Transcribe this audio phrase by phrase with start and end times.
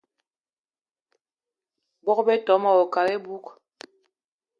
[2.03, 3.45] Bogb-ito mayi wo kat iboug.